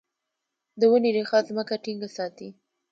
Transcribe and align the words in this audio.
د 0.79 0.81
ونې 0.91 1.09
ریښه 1.15 1.39
ځمکه 1.47 1.75
ټینګه 1.83 2.09
ساتي. 2.17 2.49